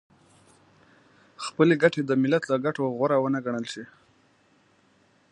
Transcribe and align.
خپلې 1.45 1.73
ګټې 1.83 2.01
د 2.05 2.11
ملت 2.21 2.43
له 2.51 2.57
ګټو 2.65 2.83
غوره 2.97 3.17
ونه 3.19 3.39
ګڼل 3.45 3.65
شي. 3.73 3.83